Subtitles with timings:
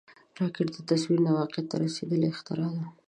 [0.39, 2.83] راکټ د تصور نه واقعیت ته رسیدلی اختراع ده